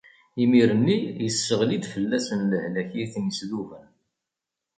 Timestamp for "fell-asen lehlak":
1.93-2.91